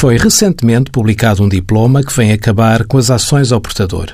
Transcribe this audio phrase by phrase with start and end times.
[0.00, 4.08] Foi recentemente publicado um diploma que vem acabar com as ações ao portador.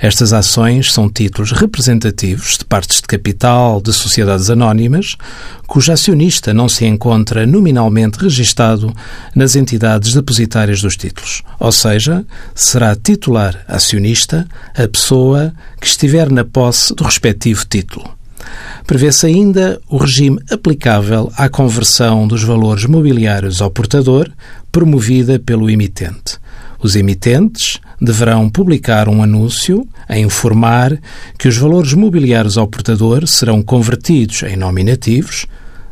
[0.00, 5.14] Estas ações são títulos representativos de partes de capital de sociedades anónimas,
[5.64, 8.92] cujo acionista não se encontra nominalmente registado
[9.32, 11.44] nas entidades depositárias dos títulos.
[11.60, 18.17] Ou seja, será titular acionista a pessoa que estiver na posse do respectivo título.
[18.86, 24.30] Prevê-se ainda o regime aplicável à conversão dos valores mobiliários ao portador,
[24.72, 26.38] promovida pelo emitente.
[26.80, 30.98] Os emitentes deverão publicar um anúncio a informar
[31.36, 35.46] que os valores mobiliários ao portador serão convertidos em nominativos,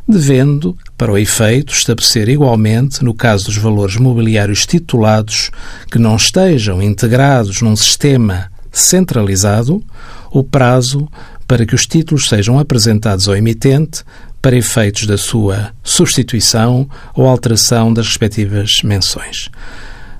[0.09, 5.51] devendo, para o efeito, estabelecer igualmente, no caso dos valores mobiliários titulados
[5.91, 9.83] que não estejam integrados num sistema centralizado,
[10.31, 11.09] o prazo
[11.47, 14.03] para que os títulos sejam apresentados ao emitente
[14.43, 19.49] para efeitos da sua substituição ou alteração das respectivas menções.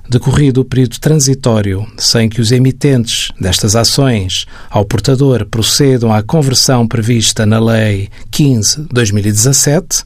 [0.09, 6.87] Decorrido o período transitório sem que os emitentes destas ações ao portador procedam à conversão
[6.87, 10.05] prevista na Lei 15-2017,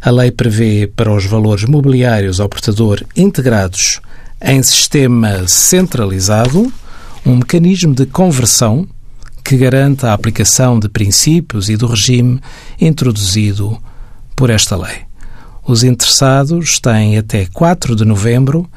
[0.00, 4.00] a lei prevê para os valores mobiliários ao portador integrados
[4.40, 6.72] em sistema centralizado
[7.24, 8.88] um mecanismo de conversão
[9.44, 12.40] que garanta a aplicação de princípios e do regime
[12.80, 13.78] introduzido
[14.36, 15.02] por esta lei.
[15.64, 18.68] Os interessados têm até 4 de novembro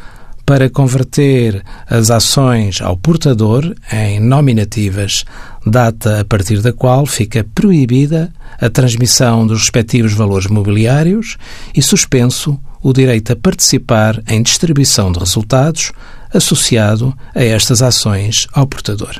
[0.45, 5.25] para converter as ações ao portador em nominativas,
[5.65, 11.37] data a partir da qual fica proibida a transmissão dos respectivos valores mobiliários
[11.73, 15.91] e suspenso o direito a participar em distribuição de resultados
[16.31, 19.19] associado a estas ações ao portador.